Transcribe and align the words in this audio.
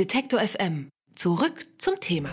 Detektor 0.00 0.40
FM. 0.40 0.88
Zurück 1.14 1.66
zum 1.76 2.00
Thema. 2.00 2.30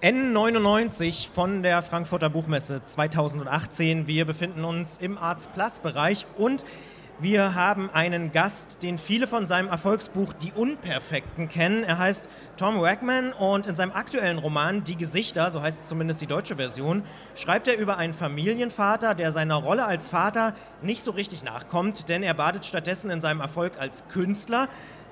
N99 0.00 1.28
von 1.30 1.62
der 1.62 1.82
Frankfurter 1.82 2.30
Buchmesse 2.30 2.80
2018. 2.86 4.06
Wir 4.06 4.24
befinden 4.24 4.64
uns 4.64 4.96
im 4.96 5.18
Arts 5.18 5.46
Plus 5.48 5.80
Bereich 5.80 6.24
und 6.38 6.64
wir 7.20 7.54
haben 7.54 7.90
einen 7.90 8.32
Gast, 8.32 8.82
den 8.82 8.96
viele 8.96 9.26
von 9.26 9.44
seinem 9.44 9.68
Erfolgsbuch 9.68 10.32
Die 10.32 10.52
Unperfekten 10.52 11.48
kennen. 11.48 11.82
Er 11.82 11.98
heißt 11.98 12.30
Tom 12.56 12.80
Wagman 12.80 13.34
und 13.34 13.66
in 13.66 13.76
seinem 13.76 13.90
aktuellen 13.90 14.38
Roman 14.38 14.84
Die 14.84 14.96
Gesichter, 14.96 15.50
so 15.50 15.60
heißt 15.60 15.86
zumindest 15.86 16.22
die 16.22 16.28
deutsche 16.28 16.56
Version, 16.56 17.02
schreibt 17.34 17.68
er 17.68 17.76
über 17.76 17.98
einen 17.98 18.14
Familienvater, 18.14 19.14
der 19.14 19.32
seiner 19.32 19.56
Rolle 19.56 19.84
als 19.84 20.08
Vater 20.08 20.54
nicht 20.80 21.04
so 21.04 21.10
richtig 21.10 21.42
nachkommt, 21.42 22.08
denn 22.08 22.22
er 22.22 22.34
badet 22.34 22.64
stattdessen 22.64 23.10
in 23.10 23.20
seinem 23.20 23.40
Erfolg 23.40 23.78
als 23.78 24.08
Künstler. 24.08 24.68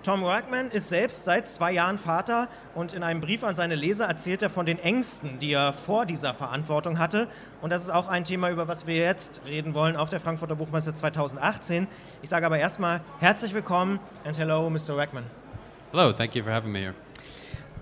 Tom 0.07 0.23
Workman 0.23 0.71
ist 0.71 0.89
selbst 0.89 1.25
seit 1.25 1.49
zwei 1.49 1.73
Jahren 1.73 1.99
Vater 1.99 2.47
und 2.77 2.93
in 2.93 3.03
einem 3.03 3.21
Brief 3.21 3.43
an 3.43 3.57
seine 3.57 3.75
Leser 3.75 4.07
erzählt 4.07 4.41
er 4.41 4.51
von 4.51 4.65
den 4.65 4.79
Ängsten, 4.79 5.41
die 5.41 5.53
er 5.53 5.73
vor 5.73 6.07
dieser 6.07 6.33
Verantwortung 6.33 7.01
hatte. 7.01 7.27
Und 7.61 7.71
das 7.71 7.83
ist 7.83 7.91
auch 7.91 8.07
ein 8.07 8.23
Thema, 8.23 8.51
über 8.51 8.69
was 8.69 8.87
wir 8.87 8.95
jetzt 8.95 9.41
reden 9.49 9.75
wollen 9.75 9.97
auf 9.97 10.09
der 10.09 10.21
Frankfurter 10.21 10.55
Buchmesse 10.55 10.95
2018. 10.95 11.89
Ich 12.23 12.29
sage 12.29 12.47
aber 12.47 12.57
erstmal 12.57 13.01
herzlich 13.19 13.53
willkommen 13.53 13.99
and 14.25 14.39
hello, 14.39 14.71
Mr. 14.71 14.97
Workman. 14.97 15.25
Hello, 15.91 16.13
thank 16.13 16.37
you 16.37 16.45
for 16.45 16.53
having 16.53 16.71
me 16.71 16.79
here. 16.79 16.95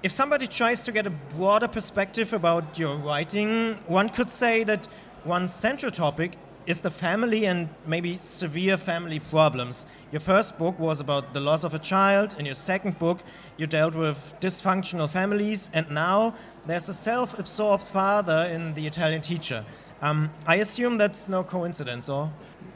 If 0.02 0.12
somebody 0.12 0.46
tries 0.46 0.82
to 0.82 0.93
get 0.93 1.06
a 1.06 1.12
broader 1.37 1.68
perspective 1.68 2.34
about 2.34 2.79
your 2.79 2.96
writing, 3.04 3.77
one 3.87 4.09
could 4.09 4.30
say 4.30 4.65
that 4.65 4.88
one 5.24 5.46
central 5.46 5.93
topic 5.93 6.38
is 6.66 6.80
the 6.80 6.91
family 6.91 7.46
and 7.46 7.68
maybe 7.86 8.18
severe 8.18 8.77
family 8.77 9.18
problems. 9.18 9.86
Your 10.12 10.20
first 10.20 10.59
book 10.59 10.78
was 10.78 11.00
about 11.00 11.34
the 11.34 11.40
loss 11.40 11.64
of 11.64 11.74
a 11.74 11.78
child. 11.78 12.37
In 12.38 12.46
your 12.46 12.54
second 12.54 12.98
book, 12.98 13.20
you 13.56 13.66
dealt 13.66 13.95
with 13.95 14.34
dysfunctional 14.40 15.09
families, 15.09 15.70
and 15.73 15.90
now 15.90 16.34
there's 16.66 16.88
a 16.88 16.95
self 16.95 17.38
absorbed 17.38 17.85
father 17.85 18.48
in 18.52 18.74
The 18.74 18.87
Italian 18.87 19.20
Teacher. 19.20 19.65
Um, 20.01 20.30
I 20.46 20.57
assume 20.57 20.98
that's 20.98 21.29
no 21.29 21.42
coincidence, 21.42 22.09
or? 22.09 22.30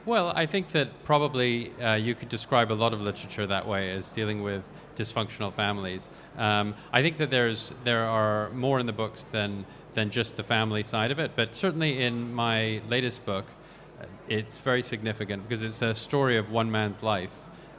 Well, 0.06 0.32
I 0.34 0.46
think 0.46 0.68
that 0.68 1.04
probably 1.04 1.72
uh, 1.82 1.94
you 1.94 2.14
could 2.14 2.28
describe 2.28 2.72
a 2.72 2.74
lot 2.74 2.94
of 2.94 3.00
literature 3.00 3.46
that 3.46 3.66
way 3.66 3.90
as 3.90 4.10
dealing 4.10 4.42
with 4.42 4.68
dysfunctional 4.96 5.52
families. 5.52 6.08
Um, 6.36 6.74
I 6.92 7.02
think 7.02 7.18
that 7.18 7.30
there's 7.30 7.72
there 7.84 8.04
are 8.04 8.50
more 8.50 8.80
in 8.80 8.86
the 8.86 8.92
books 8.92 9.24
than 9.24 9.66
than 9.94 10.10
just 10.10 10.36
the 10.36 10.42
family 10.42 10.82
side 10.82 11.10
of 11.10 11.18
it, 11.18 11.32
but 11.34 11.54
certainly 11.54 12.02
in 12.02 12.32
my 12.32 12.80
latest 12.88 13.26
book, 13.26 13.46
it's 14.28 14.60
very 14.60 14.82
significant 14.82 15.48
because 15.48 15.62
it's 15.62 15.82
a 15.82 15.94
story 15.94 16.36
of 16.36 16.50
one 16.50 16.70
man's 16.70 17.02
life 17.02 17.32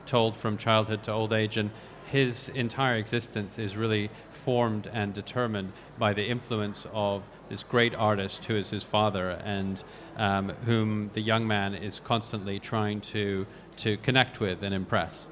told 0.06 0.36
from 0.36 0.58
childhood 0.58 1.04
to 1.04 1.12
old 1.12 1.32
age 1.32 1.58
and 1.58 1.70
his 2.12 2.50
entire 2.50 2.96
existence 2.96 3.60
is 3.60 3.78
really 3.78 4.10
formed 4.32 4.90
and 4.92 5.14
determined 5.14 5.72
by 5.98 6.12
the 6.14 6.26
influence 6.26 6.88
of 6.92 7.22
this 7.50 7.64
great 7.64 7.94
artist 7.96 8.46
who 8.46 8.56
is 8.56 8.72
his 8.72 8.84
father 8.84 9.30
and 9.44 9.84
um, 10.18 10.50
whom 10.66 11.12
the 11.14 11.22
young 11.22 11.48
man 11.48 11.76
is 11.76 12.00
constantly 12.00 12.60
trying 12.60 13.00
to, 13.00 13.46
to 13.78 13.98
connect 13.98 14.40
with 14.40 14.64
and 14.64 14.74
impress. 14.74 15.28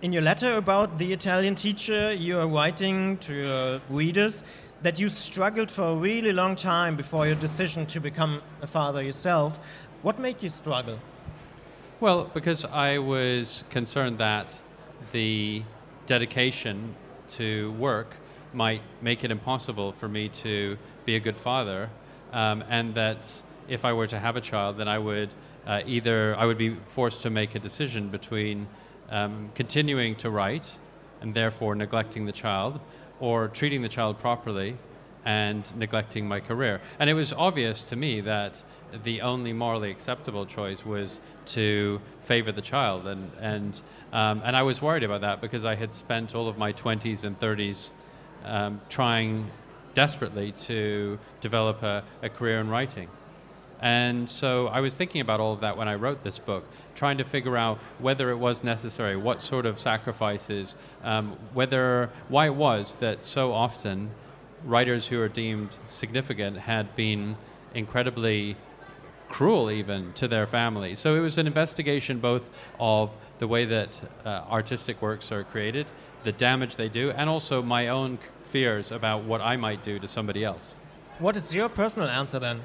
In 0.00 0.12
your 0.12 0.22
letter 0.22 0.56
about 0.56 0.96
the 0.96 1.12
Italian 1.12 1.54
teacher, 1.54 2.12
you 2.12 2.38
are 2.38 2.46
writing 2.46 3.18
to 3.18 3.34
your 3.34 3.80
readers 3.90 4.44
that 4.82 4.98
you 5.00 5.08
struggled 5.08 5.70
for 5.70 5.82
a 5.82 5.94
really 5.94 6.32
long 6.32 6.54
time 6.54 6.96
before 6.96 7.26
your 7.26 7.34
decision 7.34 7.86
to 7.86 8.00
become 8.00 8.40
a 8.62 8.66
father 8.66 9.02
yourself. 9.02 9.58
What 10.02 10.18
made 10.18 10.42
you 10.42 10.50
struggle? 10.50 10.98
Well, 12.00 12.30
because 12.32 12.64
I 12.64 12.98
was 12.98 13.64
concerned 13.70 14.18
that 14.18 14.60
the 15.10 15.64
dedication 16.06 16.94
to 17.30 17.72
work 17.72 18.14
might 18.52 18.82
make 19.02 19.24
it 19.24 19.30
impossible 19.30 19.92
for 19.92 20.08
me 20.08 20.28
to 20.28 20.78
be 21.04 21.16
a 21.16 21.20
good 21.20 21.36
father, 21.36 21.90
um, 22.32 22.62
and 22.68 22.94
that 22.94 23.42
if 23.68 23.84
I 23.84 23.92
were 23.92 24.06
to 24.06 24.18
have 24.18 24.36
a 24.36 24.40
child, 24.40 24.78
then 24.78 24.88
I 24.88 24.98
would 24.98 25.30
uh, 25.66 25.82
either 25.86 26.34
I 26.36 26.46
would 26.46 26.56
be 26.56 26.76
forced 26.86 27.22
to 27.22 27.30
make 27.30 27.54
a 27.54 27.58
decision 27.58 28.08
between 28.08 28.68
um, 29.10 29.50
continuing 29.54 30.16
to 30.16 30.30
write 30.30 30.72
and 31.20 31.34
therefore 31.34 31.74
neglecting 31.74 32.24
the 32.24 32.32
child, 32.32 32.80
or 33.20 33.48
treating 33.48 33.82
the 33.82 33.88
child 33.88 34.18
properly 34.18 34.76
and 35.24 35.76
neglecting 35.76 36.26
my 36.26 36.40
career. 36.40 36.80
And 36.98 37.10
it 37.10 37.14
was 37.14 37.32
obvious 37.32 37.82
to 37.90 37.96
me 37.96 38.20
that 38.22 38.62
the 39.04 39.20
only 39.20 39.52
morally 39.52 39.90
acceptable 39.90 40.46
choice 40.46 40.84
was 40.86 41.20
to 41.46 42.00
favor 42.22 42.52
the 42.52 42.62
child. 42.62 43.06
And, 43.06 43.30
and, 43.40 43.82
um, 44.12 44.40
and 44.44 44.56
I 44.56 44.62
was 44.62 44.80
worried 44.80 45.02
about 45.02 45.20
that 45.22 45.40
because 45.40 45.64
I 45.64 45.74
had 45.74 45.92
spent 45.92 46.34
all 46.34 46.48
of 46.48 46.56
my 46.56 46.72
20s 46.72 47.24
and 47.24 47.38
30s 47.38 47.90
um, 48.44 48.80
trying 48.88 49.50
desperately 49.94 50.52
to 50.52 51.18
develop 51.40 51.82
a, 51.82 52.04
a 52.22 52.28
career 52.28 52.60
in 52.60 52.68
writing. 52.68 53.08
And 53.80 54.28
so 54.28 54.66
I 54.68 54.80
was 54.80 54.94
thinking 54.94 55.20
about 55.20 55.40
all 55.40 55.52
of 55.52 55.60
that 55.60 55.76
when 55.76 55.88
I 55.88 55.94
wrote 55.94 56.22
this 56.22 56.38
book, 56.38 56.64
trying 56.94 57.18
to 57.18 57.24
figure 57.24 57.56
out 57.56 57.78
whether 57.98 58.30
it 58.30 58.36
was 58.36 58.64
necessary, 58.64 59.16
what 59.16 59.40
sort 59.40 59.66
of 59.66 59.78
sacrifices, 59.78 60.74
um, 61.04 61.36
whether 61.52 62.10
why 62.28 62.46
it 62.46 62.54
was 62.54 62.96
that 62.96 63.24
so 63.24 63.52
often 63.52 64.10
writers 64.64 65.08
who 65.08 65.20
are 65.20 65.28
deemed 65.28 65.78
significant 65.86 66.58
had 66.58 66.94
been 66.96 67.36
incredibly 67.74 68.56
cruel 69.28 69.70
even 69.70 70.12
to 70.14 70.26
their 70.26 70.46
families. 70.46 70.98
So 70.98 71.14
it 71.14 71.20
was 71.20 71.38
an 71.38 71.46
investigation 71.46 72.18
both 72.18 72.50
of 72.80 73.14
the 73.38 73.46
way 73.46 73.64
that 73.66 74.00
uh, 74.24 74.42
artistic 74.50 75.00
works 75.00 75.30
are 75.30 75.44
created, 75.44 75.86
the 76.24 76.32
damage 76.32 76.76
they 76.76 76.88
do, 76.88 77.10
and 77.10 77.28
also 77.30 77.62
my 77.62 77.88
own 77.88 78.18
fears 78.44 78.90
about 78.90 79.24
what 79.24 79.40
I 79.40 79.56
might 79.56 79.82
do 79.82 79.98
to 79.98 80.08
somebody 80.08 80.42
else. 80.44 80.74
What 81.18 81.36
is 81.36 81.54
your 81.54 81.68
personal 81.68 82.08
answer 82.08 82.38
then? 82.38 82.62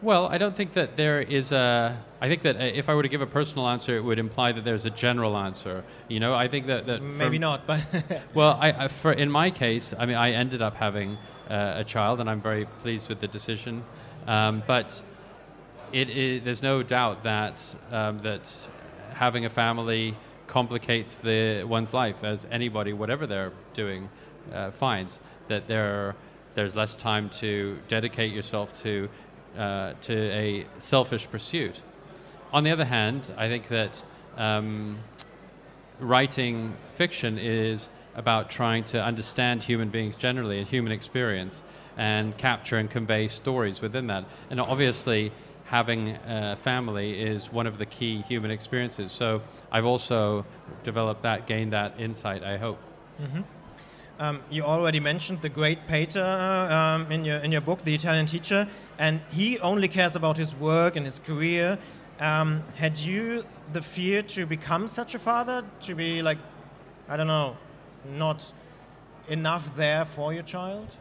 Well, 0.00 0.26
I 0.26 0.38
don't 0.38 0.54
think 0.54 0.72
that 0.72 0.94
there 0.94 1.20
is 1.20 1.50
a. 1.50 2.00
I 2.20 2.28
think 2.28 2.42
that 2.42 2.56
uh, 2.56 2.60
if 2.60 2.88
I 2.88 2.94
were 2.94 3.02
to 3.02 3.08
give 3.08 3.20
a 3.20 3.26
personal 3.26 3.68
answer, 3.68 3.96
it 3.96 4.02
would 4.02 4.18
imply 4.18 4.52
that 4.52 4.64
there's 4.64 4.84
a 4.84 4.90
general 4.90 5.36
answer. 5.36 5.84
You 6.06 6.20
know, 6.20 6.34
I 6.34 6.46
think 6.46 6.66
that 6.66 6.86
that 6.86 7.02
maybe 7.02 7.38
not, 7.38 7.66
but 7.66 7.84
well, 8.34 8.56
I, 8.60 8.84
I, 8.84 8.88
for 8.88 9.12
in 9.12 9.30
my 9.30 9.50
case, 9.50 9.94
I 9.98 10.06
mean, 10.06 10.16
I 10.16 10.32
ended 10.32 10.62
up 10.62 10.76
having 10.76 11.18
uh, 11.50 11.74
a 11.76 11.84
child, 11.84 12.20
and 12.20 12.30
I'm 12.30 12.40
very 12.40 12.66
pleased 12.80 13.08
with 13.08 13.20
the 13.20 13.26
decision. 13.26 13.84
Um, 14.26 14.62
but 14.66 15.02
it 15.92 16.10
is, 16.10 16.44
there's 16.44 16.62
no 16.62 16.82
doubt 16.82 17.24
that 17.24 17.74
um, 17.90 18.22
that 18.22 18.56
having 19.14 19.44
a 19.44 19.50
family 19.50 20.16
complicates 20.46 21.18
the 21.18 21.64
one's 21.64 21.92
life, 21.92 22.22
as 22.22 22.46
anybody, 22.50 22.92
whatever 22.92 23.26
they're 23.26 23.52
doing, 23.74 24.10
uh, 24.52 24.70
finds 24.70 25.18
that 25.48 25.66
there 25.66 26.14
there's 26.54 26.74
less 26.74 26.96
time 26.96 27.30
to 27.30 27.78
dedicate 27.86 28.32
yourself 28.32 28.82
to 28.82 29.08
uh, 29.56 29.94
to 30.02 30.14
a 30.14 30.66
selfish 30.78 31.30
pursuit. 31.30 31.82
On 32.52 32.64
the 32.64 32.70
other 32.70 32.84
hand, 32.84 33.32
I 33.36 33.48
think 33.48 33.68
that 33.68 34.02
um, 34.36 34.98
writing 36.00 36.76
fiction 36.94 37.38
is 37.38 37.88
about 38.14 38.50
trying 38.50 38.84
to 38.84 39.02
understand 39.02 39.62
human 39.62 39.90
beings 39.90 40.16
generally 40.16 40.58
and 40.58 40.66
human 40.66 40.92
experience 40.92 41.62
and 41.96 42.36
capture 42.36 42.78
and 42.78 42.90
convey 42.90 43.28
stories 43.28 43.80
within 43.80 44.06
that. 44.06 44.24
And 44.50 44.60
obviously, 44.60 45.32
having 45.64 46.16
a 46.26 46.56
family 46.56 47.20
is 47.20 47.52
one 47.52 47.66
of 47.66 47.78
the 47.78 47.86
key 47.86 48.22
human 48.22 48.50
experiences. 48.50 49.12
So 49.12 49.42
I've 49.70 49.84
also 49.84 50.46
developed 50.82 51.22
that, 51.22 51.46
gained 51.46 51.72
that 51.72 52.00
insight, 52.00 52.42
I 52.42 52.56
hope. 52.56 52.78
Mm-hmm. 53.20 53.42
Um, 54.18 54.40
you 54.50 54.64
already 54.64 54.98
mentioned 54.98 55.42
the 55.42 55.48
great 55.48 55.86
Pater 55.86 56.20
um, 56.20 57.10
in, 57.12 57.24
your, 57.24 57.36
in 57.38 57.52
your 57.52 57.60
book, 57.60 57.84
The 57.84 57.94
Italian 57.94 58.26
Teacher, 58.26 58.66
and 58.98 59.20
he 59.30 59.60
only 59.60 59.86
cares 59.86 60.16
about 60.16 60.36
his 60.36 60.56
work 60.56 60.96
and 60.96 61.06
his 61.06 61.20
career. 61.20 61.78
Um, 62.18 62.64
had 62.74 62.98
you 62.98 63.44
the 63.72 63.80
fear 63.80 64.22
to 64.22 64.44
become 64.44 64.88
such 64.88 65.14
a 65.14 65.20
father, 65.20 65.64
to 65.82 65.94
be 65.94 66.20
like, 66.20 66.38
I 67.08 67.16
don't 67.16 67.28
know, 67.28 67.56
not 68.12 68.52
enough 69.28 69.76
there 69.76 70.04
for 70.04 70.32
your 70.32 70.42
child? 70.42 70.96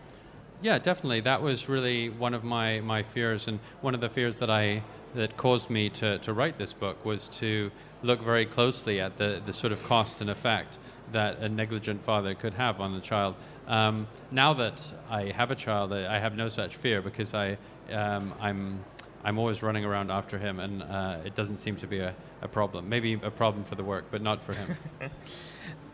Yeah, 0.61 0.77
definitely. 0.77 1.21
That 1.21 1.41
was 1.41 1.67
really 1.67 2.09
one 2.09 2.35
of 2.35 2.43
my, 2.43 2.81
my 2.81 3.01
fears, 3.01 3.47
and 3.47 3.59
one 3.81 3.95
of 3.95 4.01
the 4.01 4.09
fears 4.09 4.37
that 4.37 4.51
I 4.51 4.83
that 5.15 5.37
caused 5.37 5.69
me 5.69 5.89
to, 5.89 6.19
to 6.19 6.33
write 6.33 6.59
this 6.59 6.73
book 6.73 7.03
was 7.03 7.27
to 7.29 7.71
look 8.03 8.21
very 8.21 8.45
closely 8.45 8.99
at 8.99 9.15
the, 9.15 9.41
the 9.43 9.53
sort 9.53 9.73
of 9.73 9.83
cost 9.83 10.21
and 10.21 10.29
effect 10.29 10.77
that 11.11 11.39
a 11.39 11.49
negligent 11.49 12.03
father 12.03 12.35
could 12.35 12.53
have 12.53 12.81
on 12.81 12.93
a 12.95 13.01
child. 13.01 13.35
Um, 13.67 14.07
now 14.31 14.53
that 14.53 14.93
I 15.09 15.31
have 15.31 15.51
a 15.51 15.55
child, 15.55 15.93
I 15.93 16.19
have 16.19 16.35
no 16.35 16.49
such 16.49 16.75
fear 16.75 17.01
because 17.01 17.33
I, 17.33 17.57
um, 17.91 18.33
I'm, 18.39 18.83
I'm 19.23 19.37
always 19.37 19.61
running 19.61 19.85
around 19.85 20.11
after 20.11 20.37
him, 20.37 20.59
and 20.59 20.83
uh, 20.83 21.17
it 21.25 21.35
doesn't 21.35 21.57
seem 21.57 21.75
to 21.77 21.87
be 21.87 21.99
a, 21.99 22.13
a 22.41 22.47
problem. 22.47 22.87
Maybe 22.87 23.13
a 23.13 23.31
problem 23.31 23.63
for 23.65 23.75
the 23.75 23.83
work, 23.83 24.05
but 24.11 24.21
not 24.21 24.43
for 24.43 24.53
him. 24.53 24.77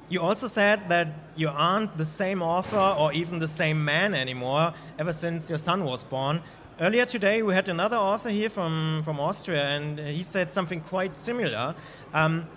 You 0.10 0.22
also 0.22 0.48
said 0.48 0.90
that 0.90 1.08
you 1.36 1.50
aren't 1.50 1.98
the 1.98 2.06
same 2.06 2.42
author 2.42 2.78
or 2.78 3.14
even 3.14 3.40
the 3.40 3.48
same 3.48 3.84
man 3.84 4.14
anymore 4.14 4.74
ever 5.00 5.14
since 5.14 5.50
your 5.50 5.58
son 5.58 5.86
was 5.86 6.04
born. 6.04 6.42
Earlier 6.80 7.06
today, 7.06 7.42
we 7.42 7.54
had 7.54 7.70
another 7.70 7.96
author 7.98 8.30
here 8.30 8.50
from, 8.50 9.02
from 9.04 9.20
Austria, 9.20 9.64
and 9.64 9.98
he 10.00 10.22
said 10.22 10.52
something 10.52 10.82
quite 10.82 11.16
similar. 11.16 11.74
Um, 12.14 12.48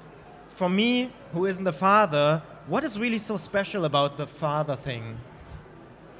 for 0.56 0.68
me, 0.70 1.12
who 1.32 1.44
isn't 1.44 1.66
a 1.66 1.72
father, 1.72 2.42
what 2.66 2.82
is 2.82 2.98
really 2.98 3.18
so 3.18 3.36
special 3.36 3.84
about 3.84 4.16
the 4.16 4.26
father 4.26 4.74
thing? 4.74 5.18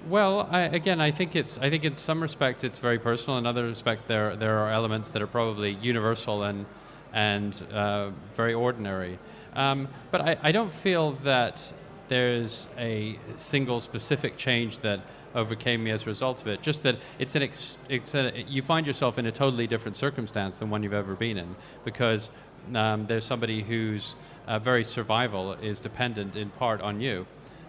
Well, 0.09 0.47
I, 0.51 0.61
again, 0.61 1.01
I 1.01 1.11
think 1.11 1.35
it's. 1.35 1.59
I 1.59 1.69
think 1.71 1.83
in 1.85 1.97
some 1.97 2.21
respects 2.21 2.63
it's 2.63 2.79
very 2.79 2.99
personal. 2.99 3.39
In 3.39 3.47
other 3.47 3.65
respects, 3.65 4.05
there 4.05 4.37
there 4.37 4.59
are 4.59 4.71
elements 4.71 5.11
that 5.11 5.23
are 5.23 5.27
probably 5.27 5.73
universal 5.73 6.45
and 6.45 6.67
and 7.13 7.61
uh, 7.73 8.11
very 8.37 8.55
ordinary. 8.55 9.19
Um, 9.55 9.89
but 10.11 10.21
I, 10.21 10.37
I 10.43 10.53
don't 10.53 10.73
feel 10.73 11.13
that 11.25 11.73
there's 12.09 12.69
a 12.79 13.19
single 13.37 13.81
specific 13.81 14.37
change 14.37 14.79
that 14.81 15.01
overcame 15.35 15.83
me 15.83 15.91
as 15.91 16.03
a 16.03 16.07
result 16.07 16.41
of 16.41 16.47
it. 16.47 16.63
Just 16.63 16.83
that 16.85 16.99
it's 17.19 17.35
an 17.35 17.43
ex- 17.43 17.79
it's 17.89 18.15
a, 18.15 18.45
you 18.47 18.63
find 18.63 18.87
yourself 18.87 19.19
in 19.19 19.27
a 19.27 19.33
totally 19.33 19.67
different 19.67 19.97
circumstance 19.97 20.61
than 20.61 20.71
one 20.71 20.83
you've 20.83 20.93
ever 20.93 21.15
been 21.15 21.37
in 21.37 21.57
because 21.85 22.31
um, 22.75 23.07
there's 23.07 23.25
somebody 23.25 23.63
whose 23.63 24.17
uh, 24.47 24.59
very 24.59 24.85
survival 24.85 25.53
is 25.53 25.81
dependent 25.81 26.37
in 26.37 26.51
part 26.51 26.81
on 26.81 27.01
you, 27.01 27.27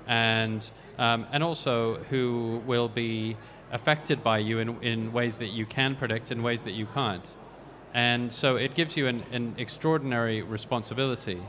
and 0.08 0.72
um, 0.98 1.26
and 1.32 1.44
also 1.44 1.96
who 2.10 2.62
will 2.66 2.90
be 2.90 3.36
affected 3.72 4.24
by 4.24 4.38
you 4.38 4.60
in, 4.60 4.82
in 4.82 5.12
ways 5.12 5.38
that 5.40 5.48
you 5.48 5.66
can 5.66 5.96
predict 5.96 6.32
and 6.32 6.44
ways 6.44 6.64
that 6.64 6.72
you 6.72 6.86
can't. 6.94 7.36
And 7.94 8.32
so 8.32 8.56
it 8.56 8.76
gives 8.76 8.96
you 8.96 9.08
an, 9.08 9.24
an 9.32 9.56
extraordinary 9.58 10.42
responsibility. 10.42 11.42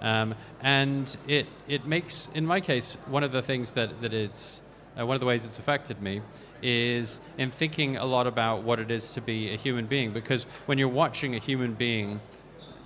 Um, 0.00 0.34
and 0.60 1.16
it, 1.28 1.46
it 1.68 1.86
makes, 1.86 2.28
in 2.34 2.44
my 2.44 2.60
case, 2.60 2.96
one 3.06 3.22
of 3.22 3.32
the 3.32 3.42
things 3.42 3.72
that, 3.74 4.02
that 4.02 4.12
it's, 4.12 4.60
uh, 4.98 5.06
one 5.06 5.14
of 5.14 5.20
the 5.20 5.26
ways 5.26 5.44
it's 5.44 5.58
affected 5.58 6.02
me 6.02 6.20
is 6.60 7.20
in 7.38 7.50
thinking 7.50 7.96
a 7.96 8.04
lot 8.04 8.26
about 8.26 8.62
what 8.62 8.78
it 8.78 8.90
is 8.90 9.10
to 9.10 9.20
be 9.20 9.52
a 9.52 9.56
human 9.56 9.86
being. 9.86 10.12
Because 10.12 10.44
when 10.66 10.78
you're 10.78 10.88
watching 10.88 11.34
a 11.34 11.38
human 11.38 11.74
being 11.74 12.20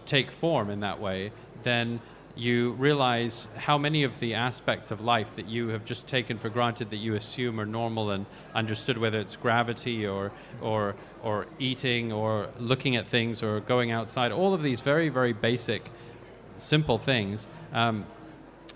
take 0.07 0.31
form 0.31 0.71
in 0.71 0.81
that 0.81 1.01
way, 1.01 1.33
then 1.63 2.01
you 2.37 2.73
realize 2.73 3.49
how 3.57 3.79
many 3.79 4.03
of 4.03 4.21
the 4.21 4.35
aspects 4.35 4.91
of 4.91 5.01
life 5.01 5.35
that 5.37 5.49
you 5.49 5.69
have 5.69 5.85
just 5.85 6.07
taken 6.07 6.39
for 6.39 6.51
granted 6.51 6.91
that 6.91 6.99
you 6.99 7.15
assume 7.15 7.59
are 7.59 7.65
normal 7.65 8.11
and 8.11 8.27
understood, 8.55 8.99
whether 8.99 9.19
it's 9.19 9.37
gravity 9.37 10.07
or, 10.07 10.31
or, 10.61 10.95
or 11.23 11.47
eating 11.59 12.13
or 12.13 12.49
looking 12.59 12.95
at 12.95 13.09
things 13.09 13.43
or 13.43 13.61
going 13.61 13.91
outside, 13.91 14.33
all 14.33 14.53
of 14.53 14.63
these 14.63 14.83
very, 14.83 15.09
very 15.09 15.33
basic, 15.33 15.91
simple 16.59 16.99
things. 16.99 17.49
Um, 17.73 18.05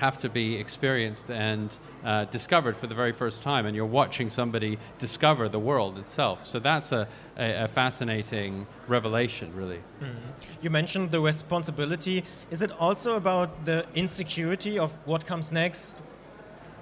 have 0.00 0.18
to 0.18 0.28
be 0.30 0.56
experienced 0.56 1.30
and 1.30 1.76
uh, 2.04 2.24
discovered 2.24 2.74
for 2.74 2.86
the 2.86 2.94
very 2.94 3.12
first 3.12 3.42
time, 3.42 3.66
and 3.66 3.76
you're 3.76 3.94
watching 4.02 4.30
somebody 4.30 4.78
discover 4.98 5.48
the 5.48 5.58
world 5.58 5.98
itself. 5.98 6.46
So 6.46 6.58
that's 6.58 6.90
a, 6.92 7.06
a, 7.36 7.64
a 7.64 7.68
fascinating 7.68 8.66
revelation, 8.88 9.52
really. 9.54 9.80
Mm. 10.02 10.14
You 10.62 10.70
mentioned 10.70 11.10
the 11.10 11.20
responsibility. 11.20 12.24
Is 12.50 12.62
it 12.62 12.72
also 12.80 13.16
about 13.16 13.66
the 13.66 13.84
insecurity 13.94 14.78
of 14.78 14.90
what 15.04 15.26
comes 15.26 15.52
next? 15.52 15.96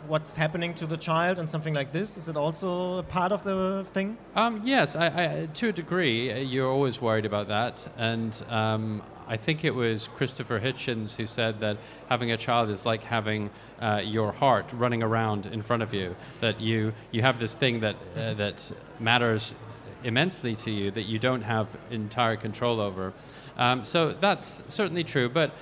What's 0.06 0.37
happening 0.37 0.75
to 0.75 0.87
the 0.87 0.97
child 0.97 1.38
and 1.41 1.50
something 1.50 1.75
like 1.75 1.91
this? 1.91 2.17
Is 2.17 2.29
it 2.29 2.37
also 2.37 2.99
a 2.99 3.03
part 3.03 3.32
of 3.32 3.43
the 3.43 3.85
thing? 3.93 4.17
Um, 4.37 4.62
yes, 4.65 4.94
I, 4.94 5.06
I, 5.06 5.49
to 5.55 5.69
a 5.69 5.73
degree. 5.73 6.41
You're 6.53 6.70
always 6.70 7.00
worried 7.00 7.26
about 7.26 7.49
that, 7.49 7.75
and 7.97 8.32
um, 8.49 9.03
I 9.29 9.37
think 9.37 9.65
it 9.65 9.75
was 9.75 10.09
Christopher 10.17 10.59
Hitchens 10.59 11.17
who 11.17 11.27
said 11.27 11.61
that 11.61 11.77
having 12.09 12.33
a 12.33 12.37
child 12.37 12.71
is 12.71 12.87
like 12.87 13.05
having 13.05 13.51
uh, 13.79 14.01
your 14.03 14.33
heart 14.33 14.67
running 14.73 15.03
around 15.03 15.47
in 15.47 15.63
front 15.63 15.83
of 15.83 15.93
you. 15.93 16.17
That 16.41 16.61
you 16.61 16.95
you 17.11 17.21
have 17.23 17.39
this 17.39 17.55
thing 17.55 17.81
that 17.81 17.97
uh, 18.17 18.35
that 18.35 18.73
matters 18.99 19.55
immensely 20.05 20.55
to 20.55 20.71
you 20.71 20.91
that 20.93 21.03
you 21.03 21.19
don't 21.19 21.43
have 21.43 21.69
entire 21.91 22.37
control 22.37 22.81
over. 22.81 23.13
Um, 23.57 23.85
so 23.85 24.13
that's 24.13 24.63
certainly 24.69 25.05
true, 25.05 25.29
but 25.29 25.53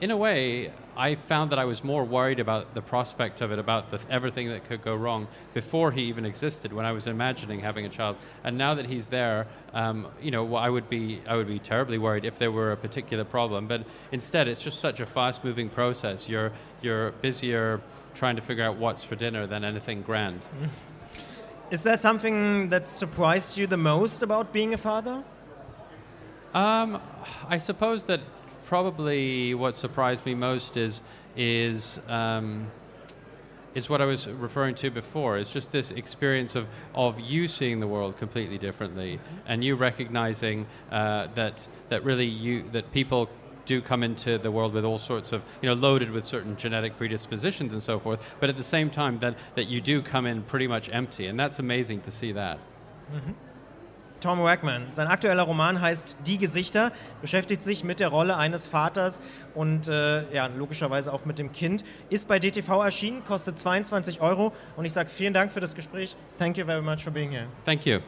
in 0.00 0.10
a 0.10 0.16
way, 0.16 0.72
I 0.96 1.14
found 1.14 1.50
that 1.52 1.58
I 1.58 1.64
was 1.64 1.84
more 1.84 2.04
worried 2.04 2.40
about 2.40 2.74
the 2.74 2.82
prospect 2.82 3.40
of 3.40 3.52
it, 3.52 3.58
about 3.58 3.90
the, 3.90 4.00
everything 4.10 4.48
that 4.48 4.64
could 4.64 4.82
go 4.82 4.94
wrong 4.94 5.28
before 5.54 5.92
he 5.92 6.02
even 6.02 6.24
existed. 6.24 6.72
When 6.72 6.84
I 6.84 6.92
was 6.92 7.06
imagining 7.06 7.60
having 7.60 7.84
a 7.84 7.88
child, 7.88 8.16
and 8.44 8.56
now 8.56 8.74
that 8.74 8.86
he's 8.86 9.08
there, 9.08 9.46
um, 9.74 10.08
you 10.20 10.30
know, 10.30 10.54
I 10.54 10.68
would 10.70 10.88
be 10.88 11.20
I 11.26 11.36
would 11.36 11.48
be 11.48 11.58
terribly 11.58 11.98
worried 11.98 12.24
if 12.24 12.38
there 12.38 12.50
were 12.50 12.72
a 12.72 12.76
particular 12.76 13.24
problem. 13.24 13.66
But 13.66 13.84
instead, 14.12 14.48
it's 14.48 14.62
just 14.62 14.80
such 14.80 15.00
a 15.00 15.06
fast-moving 15.06 15.70
process. 15.70 16.28
You're 16.28 16.52
you're 16.82 17.12
busier 17.12 17.80
trying 18.14 18.36
to 18.36 18.42
figure 18.42 18.64
out 18.64 18.76
what's 18.76 19.04
for 19.04 19.16
dinner 19.16 19.46
than 19.46 19.64
anything 19.64 20.02
grand. 20.02 20.40
Is 21.70 21.82
there 21.82 21.96
something 21.96 22.68
that 22.68 22.88
surprised 22.88 23.58
you 23.58 23.66
the 23.66 23.76
most 23.76 24.22
about 24.22 24.52
being 24.52 24.72
a 24.72 24.78
father? 24.78 25.24
Um, 26.54 27.02
I 27.48 27.58
suppose 27.58 28.04
that 28.04 28.20
probably 28.66 29.54
what 29.54 29.78
surprised 29.78 30.26
me 30.26 30.34
most 30.34 30.76
is 30.76 31.02
is 31.36 32.00
um, 32.08 32.66
is 33.74 33.90
what 33.90 34.00
I 34.00 34.06
was 34.06 34.26
referring 34.26 34.74
to 34.76 34.90
before. 34.90 35.38
It's 35.38 35.52
just 35.52 35.70
this 35.70 35.90
experience 35.90 36.54
of, 36.54 36.66
of 36.94 37.20
you 37.20 37.46
seeing 37.46 37.78
the 37.78 37.86
world 37.86 38.16
completely 38.16 38.58
differently, 38.58 39.20
and 39.46 39.62
you 39.62 39.74
recognizing 39.76 40.66
uh, 40.90 41.28
that 41.34 41.66
that 41.88 42.04
really 42.04 42.26
you 42.26 42.64
that 42.72 42.92
people 42.92 43.28
do 43.66 43.82
come 43.82 44.02
into 44.02 44.38
the 44.38 44.50
world 44.50 44.72
with 44.72 44.84
all 44.84 44.98
sorts 44.98 45.32
of 45.32 45.42
you 45.60 45.68
know 45.68 45.74
loaded 45.74 46.10
with 46.10 46.24
certain 46.24 46.56
genetic 46.56 46.96
predispositions 46.96 47.72
and 47.72 47.82
so 47.82 47.98
forth. 47.98 48.20
But 48.40 48.48
at 48.48 48.56
the 48.56 48.62
same 48.62 48.90
time, 48.90 49.18
that 49.20 49.36
that 49.54 49.68
you 49.68 49.80
do 49.80 50.02
come 50.02 50.26
in 50.26 50.42
pretty 50.42 50.66
much 50.66 50.88
empty, 50.90 51.26
and 51.26 51.38
that's 51.38 51.58
amazing 51.58 52.00
to 52.02 52.12
see 52.12 52.32
that. 52.32 52.58
Mm-hmm. 53.12 53.32
Tom 54.26 54.42
Wackman. 54.42 54.88
Sein 54.90 55.06
aktueller 55.06 55.44
Roman 55.44 55.80
heißt 55.80 56.16
Die 56.26 56.36
Gesichter, 56.36 56.90
beschäftigt 57.20 57.62
sich 57.62 57.84
mit 57.84 58.00
der 58.00 58.08
Rolle 58.08 58.36
eines 58.36 58.66
Vaters 58.66 59.22
und 59.54 59.86
äh, 59.86 60.28
ja, 60.34 60.46
logischerweise 60.46 61.12
auch 61.12 61.24
mit 61.24 61.38
dem 61.38 61.52
Kind. 61.52 61.84
Ist 62.10 62.26
bei 62.26 62.40
DTV 62.40 62.82
erschienen, 62.82 63.24
kostet 63.24 63.56
22 63.56 64.20
Euro 64.20 64.52
und 64.76 64.84
ich 64.84 64.92
sage 64.92 65.10
vielen 65.10 65.32
Dank 65.32 65.52
für 65.52 65.60
das 65.60 65.76
Gespräch. 65.76 66.16
Thank 66.40 66.56
you 66.56 66.66
very 66.66 66.82
much 66.82 67.04
for 67.04 67.12
being 67.12 67.30
here. 67.30 67.46
Thank 67.64 67.86
you. 67.86 68.00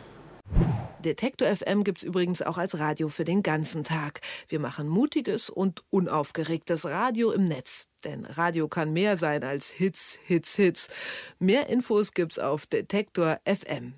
Detektor 1.05 1.47
FM 1.55 1.85
gibt 1.85 1.99
es 1.99 2.03
übrigens 2.03 2.43
auch 2.43 2.59
als 2.59 2.81
Radio 2.81 3.09
für 3.11 3.25
den 3.25 3.45
ganzen 3.45 3.85
Tag. 3.85 4.21
Wir 4.49 4.59
machen 4.59 4.89
mutiges 4.89 5.49
und 5.49 5.85
unaufgeregtes 5.91 6.85
Radio 6.87 7.31
im 7.31 7.45
Netz. 7.45 7.87
Denn 8.05 8.25
Radio 8.25 8.67
kann 8.67 8.93
mehr 8.93 9.17
sein 9.17 9.45
als 9.45 9.71
Hits, 9.71 10.19
Hits, 10.25 10.57
Hits. 10.57 10.91
Mehr 11.39 11.69
Infos 11.69 12.13
gibt's 12.13 12.41
auf 12.41 12.67
Detektor 12.67 13.39
FM. 13.45 13.95